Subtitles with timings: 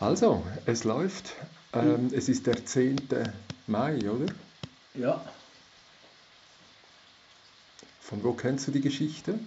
[0.00, 1.34] Also, es läuft.
[1.74, 3.06] Ähm, es ist der 10.
[3.66, 4.32] Mai, oder?
[4.94, 5.24] Ja,
[8.00, 9.38] Von wo kennst du die Geschichte?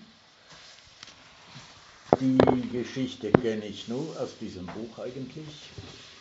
[2.21, 5.71] die Geschichte kenne ich nur aus diesem Buch eigentlich,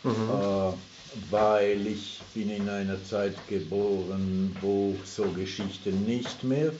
[0.03, 0.73] äh,
[1.29, 6.71] weil ich bin in einer Zeit geboren, wo so Geschichten nicht mehr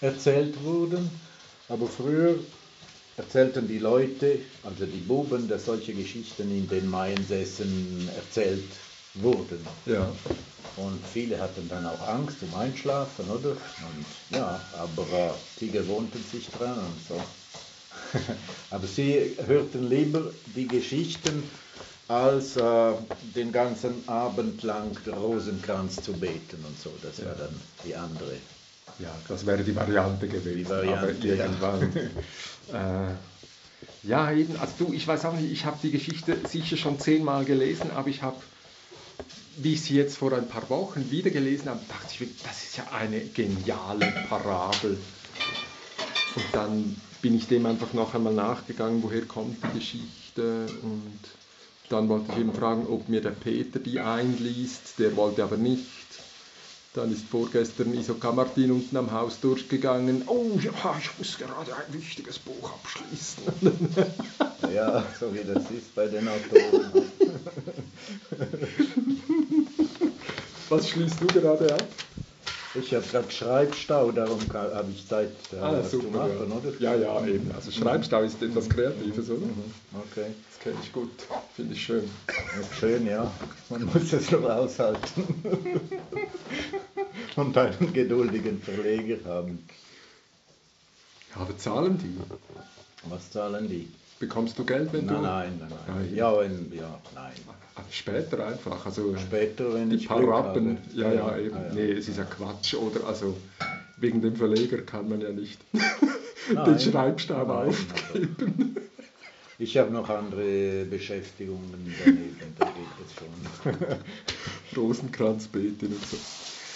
[0.00, 1.10] erzählt wurden.
[1.68, 2.38] Aber früher
[3.20, 8.70] erzählten die Leute, also die Buben, dass solche Geschichten in den Maiensässen erzählt
[9.14, 9.60] wurden.
[9.86, 10.10] Ja.
[10.76, 13.50] Und viele hatten dann auch Angst zum Einschlafen, oder?
[13.50, 14.06] Und
[14.36, 17.20] ja, aber sie gewohnten sich dran und so.
[18.70, 21.42] aber sie hörten lieber die Geschichten,
[22.08, 22.92] als äh,
[23.36, 26.92] den ganzen Abend lang Rosenkranz zu beten und so.
[27.02, 28.32] Das war dann die andere.
[28.98, 30.58] Ja, das wäre die Variante gewesen.
[30.58, 31.92] Die Variante, aber irgendwann.
[32.72, 33.14] äh,
[34.02, 37.44] ja, eben, also du, ich weiß auch nicht, ich habe die Geschichte sicher schon zehnmal
[37.44, 38.36] gelesen, aber ich habe,
[39.58, 42.78] wie ich sie jetzt vor ein paar Wochen wieder gelesen habe, dachte ich, das ist
[42.78, 44.98] ja eine geniale Parabel.
[46.34, 51.18] Und dann bin ich dem einfach noch einmal nachgegangen, woher kommt die Geschichte und
[51.90, 55.84] dann wollte ich eben fragen, ob mir der Peter die einliest, der wollte aber nicht.
[56.92, 60.24] Dann ist vorgestern Isoka Martin unten am Haus durchgegangen.
[60.26, 63.44] Oh ja, ich muss gerade ein wichtiges Buch abschließen.
[64.74, 66.92] Ja, so wie das ist bei den Autoren.
[70.68, 71.84] Was schließt du gerade ab?
[72.74, 76.18] Ich habe gerade Schreibstau, darum habe ich Zeit, äh, Ah, was zu super.
[76.18, 76.72] machen, oder?
[76.78, 77.50] Ja, ja, eben.
[77.52, 79.46] Also Schreibstau ist etwas Kreatives, oder?
[80.12, 80.26] Okay.
[80.50, 81.10] Das kenne ich gut.
[81.56, 82.08] Finde ich schön.
[82.78, 83.28] Schön, ja.
[83.70, 85.24] Man muss es nur aushalten.
[87.36, 89.66] Und einen geduldigen Verleger haben.
[91.34, 92.16] Aber zahlen die?
[93.08, 93.88] Was zahlen die?
[94.20, 95.22] Bekommst du Geld, wenn Nein, du...
[95.22, 96.14] nein, nein, Ah, nein.
[96.14, 96.30] ja.
[96.32, 97.32] Ja, wenn, ja, nein.
[97.74, 98.84] Ah, Später einfach.
[98.86, 100.76] Also Später, wenn die ich Parappen.
[100.76, 101.00] habe.
[101.00, 101.56] Ja, ja, eben.
[101.56, 101.74] Ah, ja.
[101.74, 103.06] Nee, es ist ja Quatsch, oder?
[103.06, 103.36] Also
[103.96, 106.78] wegen dem Verleger kann man ja nicht den Nein.
[106.78, 108.76] Schreibstab Nein, aufgeben.
[109.62, 112.74] Ich habe noch andere Beschäftigungen daneben, da geht
[113.06, 113.74] es schon.
[114.82, 116.16] Rosenkranzbeeten und so.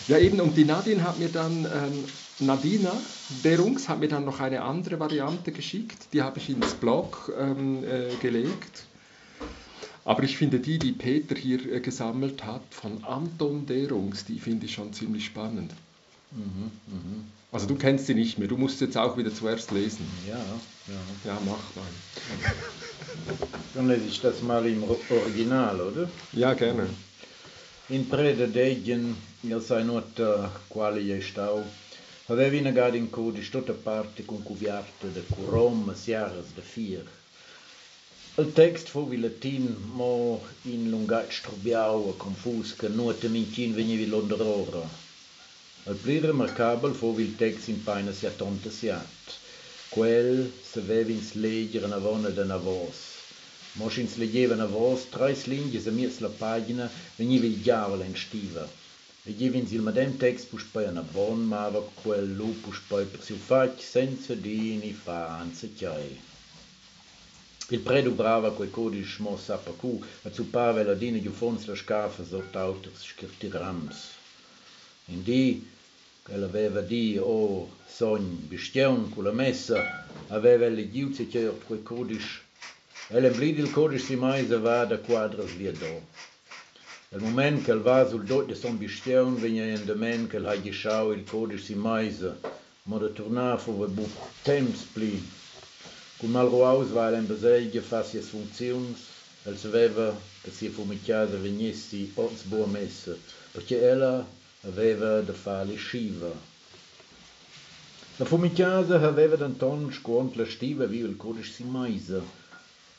[0.07, 2.05] Ja, eben, und die Nadine hat mir dann, ähm,
[2.41, 2.93] Nadina
[3.45, 7.85] Derungs hat mir dann noch eine andere Variante geschickt, die habe ich ins Blog ähm,
[7.85, 8.85] äh, gelegt.
[10.05, 14.67] Aber ich finde die, die Peter hier äh, gesammelt hat, von Anton Derungs, die finde
[14.67, 15.73] ich schon ziemlich spannend.
[17.53, 20.05] Also du kennst sie nicht mehr, du musst jetzt auch wieder zuerst lesen.
[20.29, 20.95] Ja, ja.
[21.25, 22.53] Ja, mach mal.
[23.75, 26.11] Dann lese ich das mal im Original, oder?
[26.33, 26.89] Ja, gerne.
[27.89, 31.63] In preda degien, il sai nota quali è stau,
[32.27, 37.07] avevi negado in codis tutta parte con cuviarte de curom, siaras de fier.
[38.37, 44.07] Il text fu vi latin, mo in lungat strubiau e confus, che nota mincin venivi
[44.07, 44.89] l'ondrora.
[45.87, 49.37] Il pli remarcabel fu vi il text in paina sia tonta siat.
[49.91, 52.97] Quel se vevi in slegere na vona de na vos.
[53.75, 58.17] Mos ins leggeva na vos, treis lingues a miez la pagina, veniva il diavolo in
[58.17, 58.67] stiva.
[59.27, 60.17] Leggevi in il medem
[60.51, 65.39] pus poi una bon mava quel lu pus poi per siu fac senza dini fa
[65.39, 66.21] anza chiai.
[67.71, 71.65] Il predu brava quei codici mo sappa cu, a zu pave la dina giu fons
[71.65, 73.99] la scafa sotto auters skirtirams.
[75.07, 75.67] In di,
[76.23, 82.43] che aveva di o sogn bestiun cu la messa, aveva le giuze chiert quei codici
[83.09, 86.03] El emblid il codice si mai va da quadras via do.
[87.15, 92.31] אל-מומן כלבה זולדות דסון בשטיון ויין דמן כל הישאו אל קודש סימייזה
[92.87, 95.17] מודטורנף ובבוקטמס פלי.
[96.21, 98.99] Kumal Roaus war ein Besäge facies Funktions,
[99.47, 100.07] als aveva
[100.43, 102.43] che si fumicata venissi funções.
[102.53, 103.15] boa messa,
[103.53, 104.15] perché ella
[104.71, 106.33] aveva da fare sciva.
[108.17, 112.21] La fumicata aveva d'anton scuont la stiva vive il codice si maisa,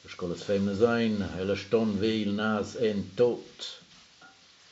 [0.08, 3.85] Scolas femna sein, ella ston ve il nas en tot.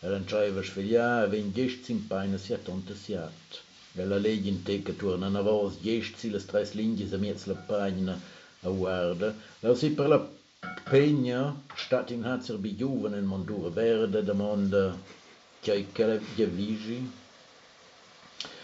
[0.03, 3.61] Ella entscheiva sfeglia, ven gest sin paina sia tonta siat.
[3.95, 7.45] Ella leggi in te che torna na vos, gest si las tres lingues a miez
[7.45, 8.19] la pagina
[8.63, 9.33] a guarda.
[9.61, 10.19] Ella si per la
[10.89, 14.94] pegna, stat in hatzer bi juven in mondura verde, da monda,
[15.61, 16.99] che che che vigi.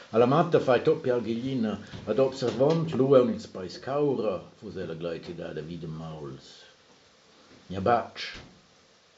[0.09, 5.35] Alla matta fai toppi al ghiglina, ad observant lua un spais caura, fus ella gleiti
[5.35, 6.65] da da vide mauls.
[7.67, 8.19] Nia bac,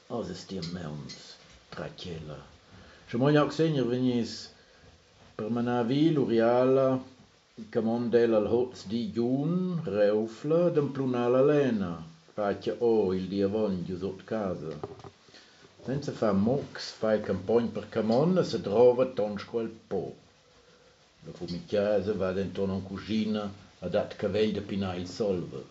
[0.06, 1.31] os es dir meuns,
[1.74, 2.38] trachiela.
[3.08, 4.50] Schon mal ja gesehen, venis
[5.36, 6.88] per manavi l'uriala,
[7.72, 11.92] che mondel al hots di giun, reufla, dem plunala lena.
[12.34, 14.74] faccia oh il diavoglio sotto casa.
[15.84, 20.14] Senza fare mox, fai campagna per Camonna, si trova tons quel po'.
[21.24, 25.64] La fumicchiasa va dentro una cucina a dat cavell de pinà il solver.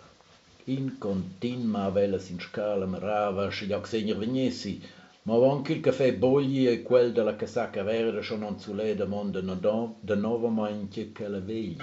[0.66, 4.80] In contin ma vela sin scala marava, se gli segner vegnesi,
[5.24, 9.30] ma anche il caffè bogli e quel della casacca verde schon non zu leda mon
[9.30, 9.42] de,
[10.00, 11.78] de nova manche che la vegli.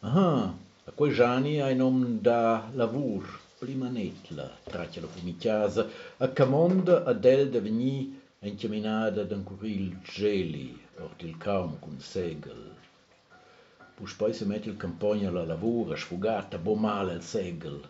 [0.00, 0.54] Ah,
[0.84, 7.12] a quei gianni hai nom da lavur, prima netla, traccia la fumicchiasa, a camonda a
[7.12, 12.76] del de vegni encaminada d'un curil geli, ort il caum cun segel.
[13.96, 17.80] Pus poi si mette il campagna alla lavura, sfugata, bomale il segel.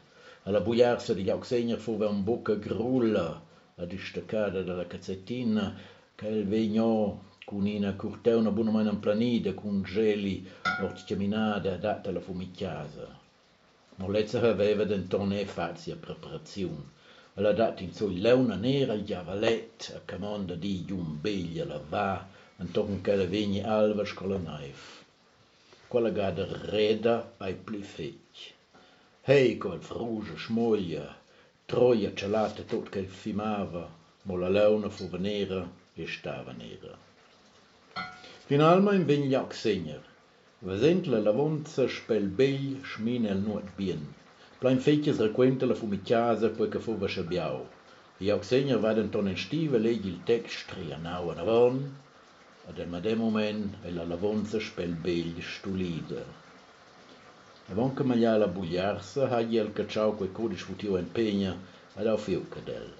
[0.44, 3.38] Alla buiarsa di Auxegner fu un bocca grulla,
[3.78, 5.74] a distaccare dalla cazzettina,
[6.14, 10.46] che il vegnò con una curteuna buona mano planida, con geli,
[10.82, 13.18] ort caminada, adatta alla fumicchiasa.
[13.96, 16.96] Mollezza aveva d'entone fazia preparazione.
[17.34, 21.18] Alla data in sui leuna nera il giavalet, a comanda di un
[21.66, 22.26] la va,
[22.58, 24.98] intorno che la vegni alva scola naif
[25.88, 28.52] quella gada reda ai pli fetg.
[29.22, 31.16] Hei quel fruge smoglia,
[31.68, 33.86] troie celate tot che fimava
[34.22, 36.96] mo la leuna fu venera e stava nera.
[38.46, 40.00] Finalma in vegnac segner,
[40.60, 44.02] vesent la lavonza spel bell schmine al nuot bien.
[44.58, 47.68] Plain fetches requenta la fumicciasa poi che fu sciabiau.
[48.20, 51.76] I auch segner vaden ton in stive legi il text trianau an avon,
[52.66, 56.47] ad el madem moment e la lavonza spel bei stulide.
[57.70, 61.54] Avon che maglia la bugliarsa, hagi al cacciau quei codic futiu en pegna
[61.94, 62.94] ad auf fiu cadel.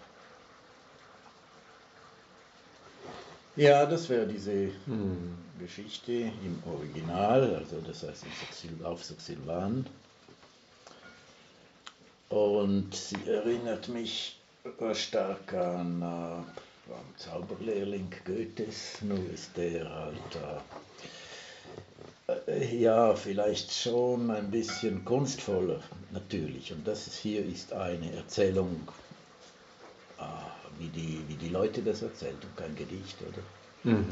[3.56, 5.36] Ja, das wäre diese hm.
[5.58, 8.24] Geschichte im Original, also das heißt
[8.84, 9.86] auf Silvan.
[12.28, 14.38] Und sie erinnert mich
[14.92, 20.60] stark an äh, Zauberlehrling Goethes, nur ist der halt äh,
[22.64, 25.80] ja vielleicht schon ein bisschen kunstvoller
[26.12, 26.72] natürlich.
[26.72, 28.88] Und das ist, hier ist eine Erzählung,
[30.18, 30.22] äh,
[30.78, 33.92] wie, die, wie die Leute das erzählt und kein Gedicht, oder?
[33.92, 34.06] Mhm.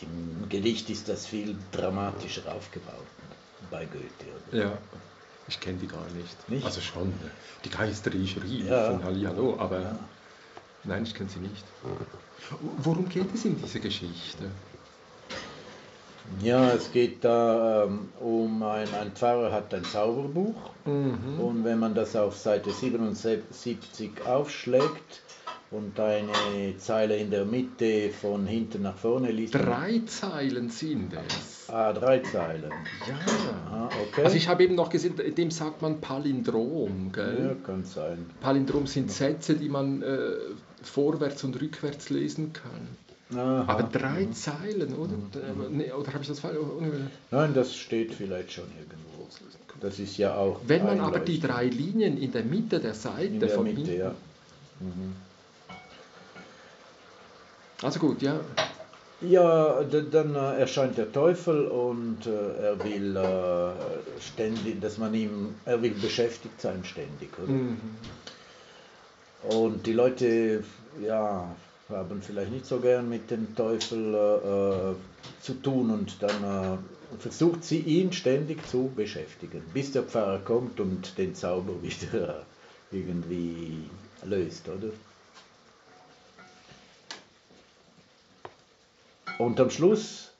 [0.00, 3.06] Im Gedicht ist das viel dramatischer aufgebaut
[3.70, 4.26] bei Goethe.
[4.50, 4.64] Oder?
[4.64, 4.78] Ja.
[5.48, 6.48] Ich kenne die gar nicht.
[6.48, 6.64] nicht.
[6.64, 7.12] Also schon
[7.64, 8.90] die Geisteriescherie ja.
[8.90, 9.98] von Hallihallo, aber ja.
[10.84, 11.64] Nein, ich kenne sie nicht.
[12.78, 14.50] Worum geht es in dieser Geschichte?
[16.40, 21.40] Ja, es geht da ähm, um ein, ein Pfarrer hat ein Zauberbuch mhm.
[21.40, 25.22] und wenn man das auf Seite 77 aufschlägt
[25.72, 29.54] und eine Zeile in der Mitte von hinten nach vorne liest.
[29.54, 31.68] Drei Zeilen sind es.
[31.70, 32.70] Ah, drei Zeilen.
[33.08, 33.14] Ja.
[33.66, 34.24] Aha, okay.
[34.24, 37.56] Also ich habe eben noch gesehen, dem sagt man Palindrom, gell?
[37.56, 38.26] Ja, kann sein.
[38.40, 40.32] Palindrom sind Sätze, die man äh,
[40.82, 42.96] vorwärts und rückwärts lesen kann.
[43.34, 43.64] Aha.
[43.66, 44.32] Aber drei mhm.
[44.32, 45.12] Zeilen, oder?
[45.12, 45.76] Mhm.
[45.76, 46.56] Nee, oder habe ich das falsch?
[47.30, 49.28] Nein, das steht vielleicht schon irgendwo.
[49.80, 50.60] Das ist ja auch.
[50.66, 53.94] Wenn man aber die drei Linien in der Mitte der Seite in der von Mitte.
[53.94, 54.14] Ja.
[54.80, 55.16] Mhm.
[57.82, 58.40] Also gut, ja.
[59.20, 65.54] Ja, dann äh, erscheint der Teufel und äh, er will äh, ständig, dass man ihm,
[65.64, 67.52] er will beschäftigt sein ständig, oder?
[67.52, 67.78] Mhm.
[69.48, 70.64] Und die Leute,
[71.00, 71.54] ja,
[71.92, 76.78] haben vielleicht nicht so gern mit dem Teufel äh, zu tun und dann äh,
[77.18, 82.44] versucht sie ihn ständig zu beschäftigen, bis der Pfarrer kommt und den Zauber wieder
[82.90, 83.84] irgendwie
[84.24, 84.92] löst, oder?
[89.38, 90.30] Und am Schluss,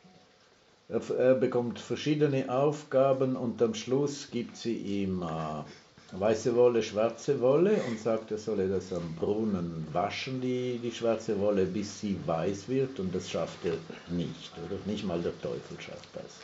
[0.88, 5.64] er, bekommt verschiedene Aufgaben und am Schluss gibt sie ihm äh,
[6.12, 11.38] weiße Wolle, schwarze Wolle und sagt, er solle das am Brunnen waschen, die, die schwarze
[11.40, 13.74] Wolle, bis sie weiß wird und das schafft er
[14.14, 14.78] nicht, oder?
[14.84, 16.40] Nicht mal der Teufel schafft das.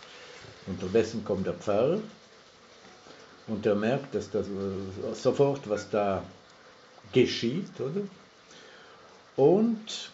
[0.66, 1.98] Unterdessen kommt der Pfarrer
[3.46, 6.22] und er merkt, dass das äh, sofort, was da
[7.12, 8.02] geschieht, oder?
[9.36, 10.10] Und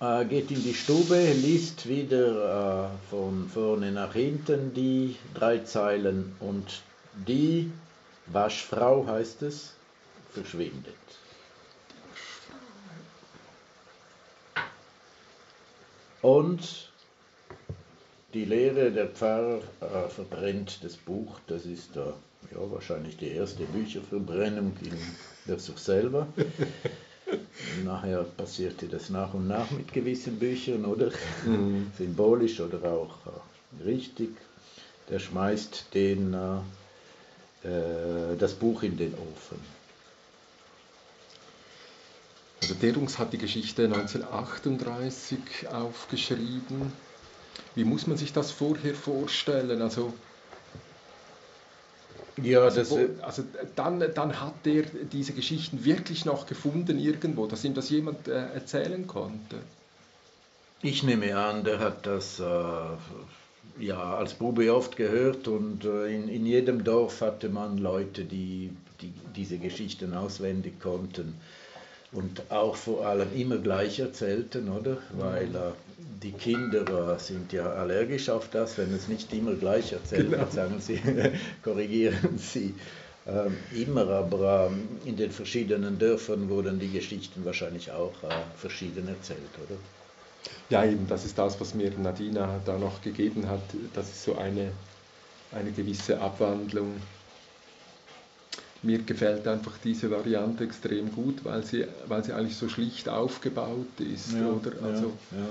[0.00, 6.34] äh, geht in die Stube, liest wieder äh, von vorne nach hinten die drei Zeilen
[6.40, 6.82] und
[7.26, 7.70] die
[8.32, 9.72] Waschfrau heißt es,
[10.32, 10.94] verschwindet.
[16.22, 16.90] Und
[18.34, 23.64] die Lehre der Pfarrer äh, verbrennt das Buch, das ist äh, ja, wahrscheinlich die erste
[23.64, 24.96] Bücherverbrennung in
[25.46, 26.28] der sich selber.
[27.84, 31.10] Nachher passierte das nach und nach mit gewissen Büchern, oder?
[31.44, 31.90] Mhm.
[31.96, 34.30] Symbolisch oder auch äh, richtig.
[35.08, 36.34] Der schmeißt den,
[37.64, 39.58] äh, äh, das Buch in den Ofen.
[42.62, 46.92] Also Derungs hat die Geschichte 1938 aufgeschrieben.
[47.74, 49.80] Wie muss man sich das vorher vorstellen?
[49.80, 50.12] Also,
[52.42, 53.44] ja, also, das, wo, also
[53.76, 58.52] dann, dann hat er diese Geschichten wirklich noch gefunden irgendwo, dass ihm das jemand äh,
[58.54, 59.58] erzählen konnte.
[60.82, 62.44] Ich nehme an, der hat das äh,
[63.78, 68.70] ja, als Bube oft gehört und äh, in, in jedem Dorf hatte man Leute, die,
[69.00, 71.34] die diese Geschichten auswendig konnten
[72.12, 74.98] und auch vor allem immer gleich erzählten, oder?
[75.12, 75.72] Weil äh,
[76.22, 80.38] die Kinder äh, sind ja allergisch auf das, wenn es nicht immer gleich erzählt genau.
[80.38, 81.00] wird, sagen sie,
[81.62, 82.74] korrigieren sie.
[83.26, 89.08] Ähm, immer, aber ähm, in den verschiedenen Dörfern wurden die Geschichten wahrscheinlich auch äh, verschieden
[89.08, 89.78] erzählt, oder?
[90.68, 93.62] Ja, eben, das ist das, was mir Nadina da noch gegeben hat.
[93.94, 94.72] Das ist so eine,
[95.52, 96.94] eine gewisse Abwandlung
[98.82, 103.86] mir gefällt einfach diese Variante extrem gut, weil sie, weil sie eigentlich so schlicht aufgebaut
[103.98, 104.72] ist, ja, oder?
[104.82, 105.48] Also ja, ja.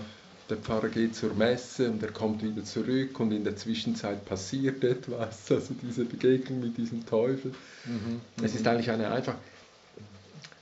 [0.50, 4.84] der Pfarrer geht zur Messe und er kommt wieder zurück und in der Zwischenzeit passiert
[4.84, 7.52] etwas, also diese Begegnung mit diesem Teufel.
[7.86, 8.68] Mhm, es ist mhm.
[8.68, 9.36] eigentlich eine einfach.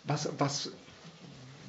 [0.04, 0.72] Was, was,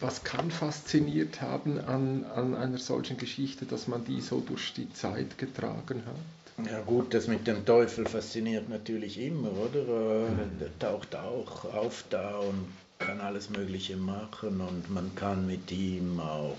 [0.01, 4.93] was kann fasziniert haben an, an einer solchen Geschichte, dass man die so durch die
[4.93, 6.67] Zeit getragen hat?
[6.67, 10.27] Ja gut, das mit dem Teufel fasziniert natürlich immer, oder?
[10.27, 12.67] Äh, der taucht auch auf da und
[12.99, 16.59] kann alles Mögliche machen und man kann mit ihm auch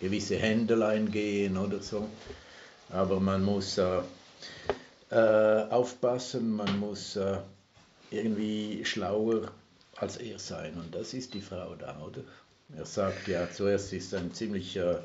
[0.00, 2.06] gewisse Händel eingehen oder so.
[2.90, 4.00] Aber man muss äh,
[5.10, 7.38] äh, aufpassen, man muss äh,
[8.10, 9.50] irgendwie schlauer
[9.96, 12.22] als er sein und das ist die Frau da, oder?
[12.76, 15.04] Er sagt ja, zuerst ist ein ziemlicher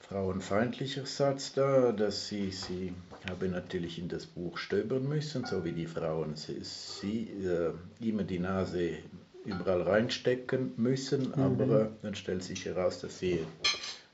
[0.00, 2.94] frauenfeindlicher Satz da, dass sie, sie
[3.28, 8.22] habe natürlich in das Buch stöbern müssen, so wie die Frauen sie, sie äh, immer
[8.22, 8.98] die Nase
[9.44, 11.34] überall reinstecken müssen, mhm.
[11.34, 13.40] aber äh, dann stellt sich heraus, dass sie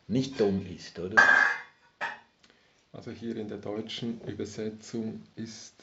[0.08, 1.22] nicht dumm ist, oder?
[2.92, 5.74] Also hier in der deutschen Übersetzung ist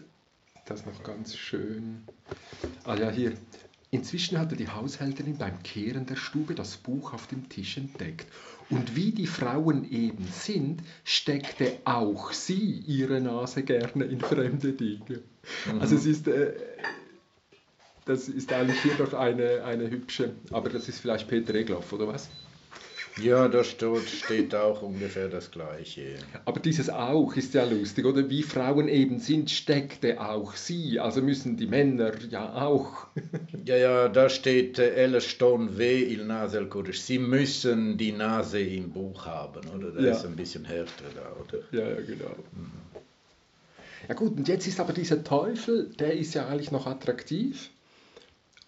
[0.66, 2.04] das noch ganz schön.
[2.84, 3.34] Ah ja, hier.
[3.94, 8.26] Inzwischen hatte die Haushälterin beim Kehren der Stube das Buch auf dem Tisch entdeckt
[8.70, 15.22] und wie die Frauen eben sind, steckte auch sie ihre Nase gerne in fremde Dinge.
[15.66, 15.82] Mhm.
[15.82, 16.54] Also es ist, äh,
[18.06, 22.08] das ist eigentlich hier doch eine, eine hübsche, aber das ist vielleicht Peter Egloff, oder
[22.08, 22.30] was?
[23.18, 26.16] Ja, da steht, steht auch ungefähr das Gleiche.
[26.46, 28.30] Aber dieses auch ist ja lustig, oder?
[28.30, 31.00] Wie Frauen eben sind, steckte auch sie.
[31.00, 33.08] Also müssen die Männer ja auch.
[33.66, 37.06] ja, ja, da steht äh, Stone W il nasel codice.
[37.06, 39.92] Sie müssen die Nase im Buch haben, oder?
[39.92, 40.12] Da ja.
[40.12, 41.64] ist ein bisschen härter da, oder?
[41.72, 42.36] Ja, ja, genau.
[42.54, 42.72] Mhm.
[44.08, 47.70] Ja gut, und jetzt ist aber dieser Teufel, der ist ja eigentlich noch attraktiv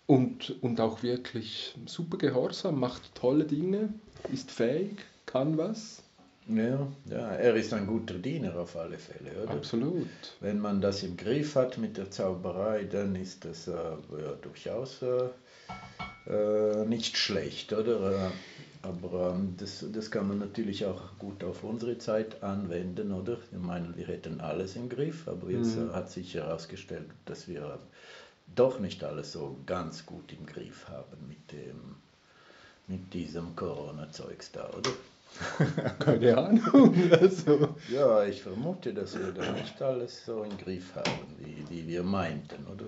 [0.07, 3.89] und, und auch wirklich super gehorsam, macht tolle Dinge
[4.31, 6.03] ist fähig, kann was.
[6.47, 9.51] Ja, ja, er ist ein guter Diener auf alle Fälle, oder?
[9.51, 10.07] Absolut.
[10.41, 15.01] Wenn man das im Griff hat mit der Zauberei, dann ist das äh, ja, durchaus
[15.01, 15.29] äh,
[16.29, 18.27] äh, nicht schlecht, oder?
[18.27, 18.29] Äh,
[18.81, 23.37] aber ähm, das, das kann man natürlich auch gut auf unsere Zeit anwenden, oder?
[23.49, 25.93] Ich meine, wir hätten alles im Griff, aber jetzt mhm.
[25.93, 27.79] hat sich herausgestellt, dass wir
[28.47, 31.95] doch nicht alles so ganz gut im Griff haben mit dem
[32.87, 34.91] mit diesem Corona-Zeugs da, oder?
[35.99, 36.93] Keine Ahnung.
[37.11, 37.75] Also.
[37.89, 42.03] Ja, ich vermute, dass wir da nicht alles so im Griff haben, wie, wie wir
[42.03, 42.85] meinten, oder?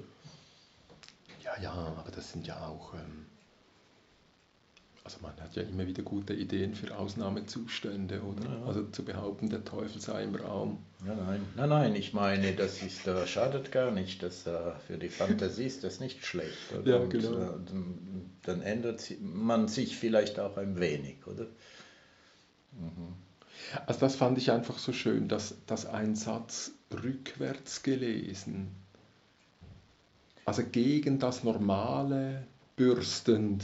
[1.43, 2.93] Ja, ja, aber das sind ja auch.
[2.93, 3.24] Ähm,
[5.05, 8.49] also man hat ja immer wieder gute Ideen für Ausnahmezustände, oder?
[8.49, 8.65] Ja.
[8.65, 10.79] Also zu behaupten, der Teufel sei im Raum.
[11.05, 14.23] Ja, nein, nein, nein, ich meine, das ist, äh, schadet gar nicht.
[14.23, 16.73] Das, äh, für die Fantasie ist das nicht schlecht.
[16.73, 16.99] Oder?
[16.99, 17.53] Ja, genau.
[17.53, 17.73] Und, äh,
[18.41, 21.43] dann ändert man sich vielleicht auch ein wenig, oder?
[22.71, 23.13] Mhm.
[23.85, 28.75] Also das fand ich einfach so schön, dass, dass ein Satz rückwärts gelesen,
[30.45, 33.63] also gegen das Normale bürstend,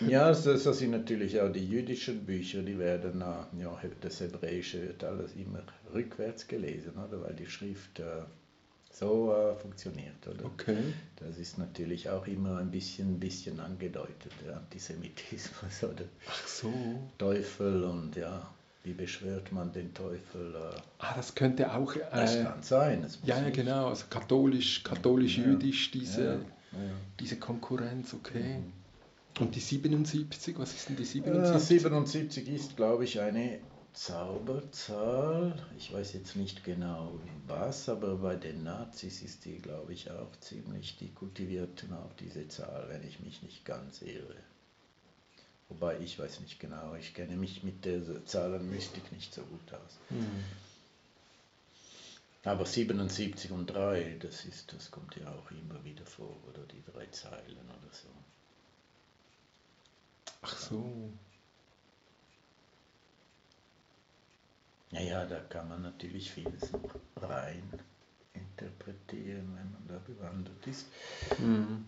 [0.00, 5.04] ja, so, so sind natürlich auch die jüdischen Bücher, die werden, ja, das Hebräische wird
[5.04, 5.62] alles immer
[5.94, 7.22] rückwärts gelesen, oder?
[7.22, 8.22] weil die Schrift äh,
[8.92, 10.26] so äh, funktioniert.
[10.26, 10.46] Oder?
[10.46, 10.78] Okay.
[11.16, 16.72] Das ist natürlich auch immer ein bisschen, bisschen angedeutet, der Antisemitismus oder Ach so.
[17.18, 18.50] Teufel und ja,
[18.84, 20.54] wie beschwört man den Teufel?
[20.54, 21.94] Äh, ah, das könnte auch.
[21.94, 23.02] Äh, das kann sein.
[23.02, 26.00] Das ja, ja, genau, also katholisch, katholisch-jüdisch, ja.
[26.00, 26.78] diese, ja.
[27.20, 28.58] diese Konkurrenz, okay.
[28.58, 28.72] Mhm.
[29.38, 31.54] Und die 77, was ist denn die 77?
[31.54, 33.60] Äh, 77 ist, glaube ich, eine
[33.92, 40.10] Zauberzahl, ich weiß jetzt nicht genau was, aber bei den Nazis ist die, glaube ich,
[40.10, 44.36] auch ziemlich, die kultivierten auch diese Zahl, wenn ich mich nicht ganz irre.
[45.68, 49.98] Wobei ich weiß nicht genau, ich kenne mich mit der Zahlenmystik nicht so gut aus.
[50.10, 50.44] Mhm.
[52.44, 56.82] Aber 77 und 3, das, ist, das kommt ja auch immer wieder vor, oder die
[56.92, 58.08] drei Zeilen oder so.
[60.46, 61.10] Ach so.
[64.92, 67.62] Naja, da kann man natürlich vieles noch rein
[68.32, 70.86] interpretieren, wenn man da bewandert ist.
[71.38, 71.84] Mhm.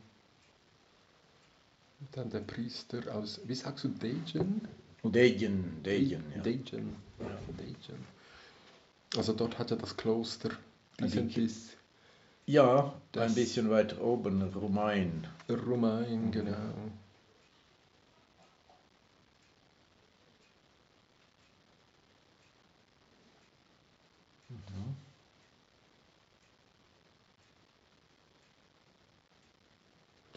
[2.13, 4.67] Dann der Priester aus, wie sagst du, Dejen?
[5.05, 6.43] Dejen, Dejen, ja.
[6.43, 7.27] Dejen, ja.
[7.59, 8.05] Dejen.
[9.17, 10.51] Also dort hat ja das Kloster
[10.99, 11.77] diesen Biss.
[12.47, 15.27] Ja, ein bisschen weiter oben, Rumain.
[15.49, 16.57] Rumain, genau.
[24.49, 24.97] Mhm.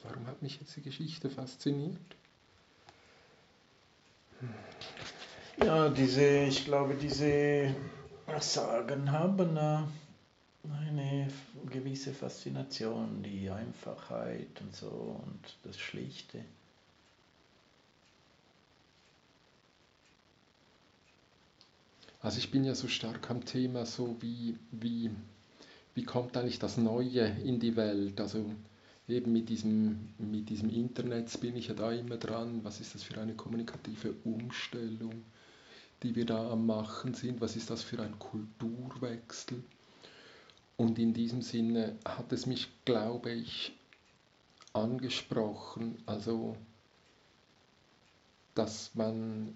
[0.03, 1.99] Warum hat mich jetzt die Geschichte fasziniert?
[5.63, 7.75] Ja, diese, ich glaube, diese
[8.39, 11.27] Sagen haben eine
[11.69, 16.43] gewisse Faszination, die Einfachheit und so und das Schlichte.
[22.23, 25.11] Also ich bin ja so stark am Thema, so wie, wie,
[25.93, 28.19] wie kommt eigentlich das Neue in die Welt?
[28.19, 28.43] Also
[29.07, 32.63] eben mit diesem, mit diesem Internet bin ich ja da immer dran.
[32.63, 35.23] Was ist das für eine kommunikative Umstellung,
[36.03, 37.41] die wir da am Machen sind?
[37.41, 39.63] Was ist das für ein Kulturwechsel?
[40.77, 43.73] Und in diesem Sinne hat es mich, glaube ich,
[44.73, 46.55] angesprochen, also
[48.55, 49.55] dass man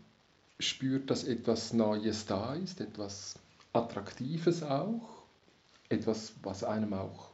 [0.60, 3.40] spürt, dass etwas Neues da ist, etwas
[3.74, 5.24] Attraktives auch,
[5.90, 7.32] etwas, was einem auch,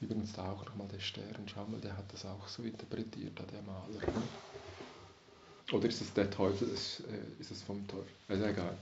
[0.00, 3.62] übrigens da auch nochmal der Stern, schau mal, der hat das auch so interpretiert, der
[3.62, 4.12] Maler.
[5.72, 8.74] Oder ist es der Teufel, ist, äh, ist es vom Teufel, ist egal.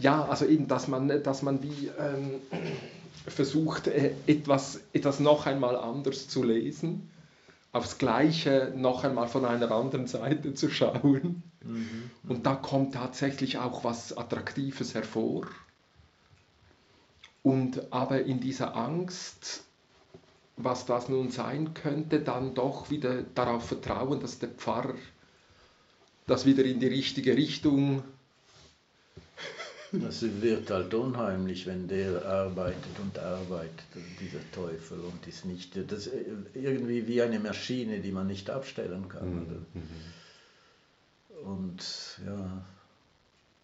[0.00, 2.40] Ja, also eben, dass man, dass man wie ähm,
[3.26, 7.10] versucht, äh, etwas, etwas noch einmal anders zu lesen,
[7.72, 11.42] aufs Gleiche noch einmal von einer anderen Seite zu schauen.
[11.64, 12.10] Mhm.
[12.28, 15.46] Und da kommt tatsächlich auch was Attraktives hervor.
[17.42, 19.64] Und aber in dieser Angst,
[20.56, 24.94] was das nun sein könnte, dann doch wieder darauf vertrauen, dass der Pfarrer
[26.26, 28.02] das wieder in die richtige Richtung
[30.08, 33.84] es wird halt unheimlich, wenn der arbeitet und arbeitet,
[34.20, 36.14] dieser Teufel, und ist nicht, das ist
[36.54, 39.66] irgendwie wie eine Maschine, die man nicht abstellen kann.
[39.74, 39.84] Mhm.
[41.44, 42.64] Und ja,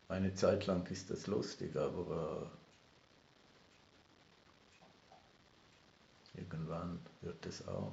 [0.09, 2.51] eine Zeit lang ist das lustig, aber
[6.39, 7.93] irgendwann hört es auf.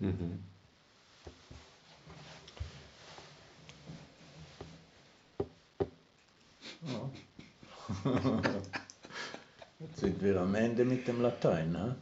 [0.00, 0.44] Mhm.
[9.80, 11.96] Jetzt sind wir am Ende mit dem Latein, ne?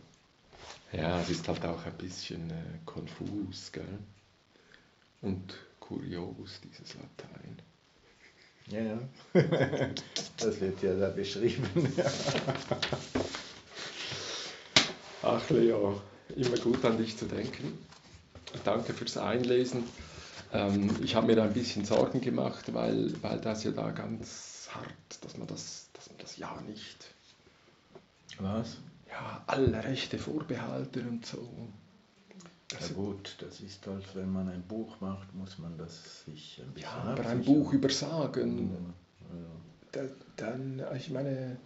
[0.93, 3.99] Ja, es ist halt auch ein bisschen äh, konfus, gell?
[5.23, 7.63] Und kurios, dieses Latein.
[8.69, 8.99] Ja, ja.
[10.39, 11.67] das wird ja da beschrieben.
[15.23, 16.01] Ach, Leo,
[16.37, 17.79] immer gut an dich zu denken.
[18.65, 19.85] Danke fürs Einlesen.
[20.53, 24.69] Ähm, ich habe mir da ein bisschen Sorgen gemacht, weil, weil das ja da ganz
[24.73, 27.07] hart, dass man das, dass man das ja nicht.
[28.39, 28.79] Was?
[29.09, 31.49] Ja, alle Rechte vorbehalten und so.
[32.81, 36.73] Ja gut, das ist halt, wenn man ein Buch macht, muss man das sich ein
[36.73, 38.71] bisschen Ja, aber ein Buch übersagen,
[39.93, 40.09] ja, ja.
[40.37, 41.59] dann, ich meine,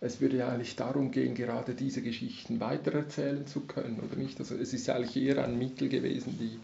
[0.00, 4.38] es würde ja eigentlich darum gehen, gerade diese Geschichten weitererzählen zu können, oder nicht?
[4.40, 6.58] Also es ist eigentlich eher ein Mittel gewesen, die,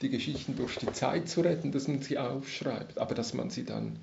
[0.00, 3.64] die Geschichten durch die Zeit zu retten, dass man sie aufschreibt, aber dass man sie
[3.64, 3.98] dann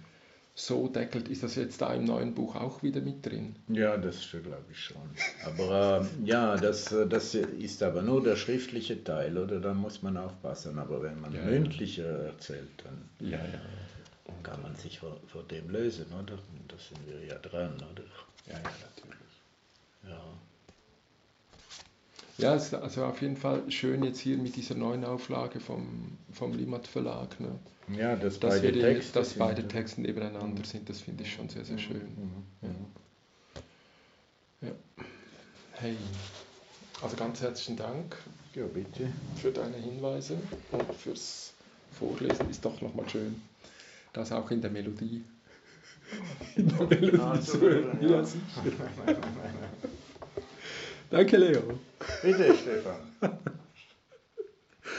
[0.55, 1.27] so deckelt.
[1.27, 3.55] Ist das jetzt da im neuen Buch auch wieder mit drin?
[3.67, 5.01] Ja, das glaube ich schon.
[5.45, 9.59] Aber äh, ja, das, äh, das ist aber nur der schriftliche Teil, oder?
[9.59, 10.79] Da muss man aufpassen.
[10.79, 12.05] Aber wenn man ja, mündlich ja.
[12.05, 14.33] erzählt, dann ja, ja.
[14.43, 16.39] kann man sich vor, vor dem lösen, oder?
[16.67, 18.03] Da sind wir ja dran, oder?
[18.47, 19.15] Ja, ja, natürlich.
[20.07, 20.21] Ja.
[22.37, 26.17] Ja, es ist also auf jeden Fall schön jetzt hier mit dieser neuen Auflage vom,
[26.33, 27.39] vom Limat Verlag.
[27.39, 27.57] Ne?
[27.97, 30.65] Ja, dass, dass beide, Texte, dass beide Texte nebeneinander mhm.
[30.65, 32.01] sind, das finde ich schon sehr, sehr schön.
[32.01, 32.71] Mhm.
[34.61, 34.67] Ja.
[34.67, 34.73] ja.
[35.73, 35.95] Hey.
[37.01, 38.17] Also ganz herzlichen Dank
[38.53, 39.09] Ja, bitte.
[39.41, 40.37] für deine Hinweise
[40.71, 41.53] und fürs
[41.91, 42.49] Vorlesen.
[42.49, 43.41] Ist doch nochmal schön,
[44.13, 45.23] das auch in der Melodie.
[46.55, 47.97] In der Melodie Ah, zu hören.
[47.99, 48.41] Ja, sicher.
[51.15, 51.79] Danke, Leo.
[52.21, 52.97] Bitte, Stefan.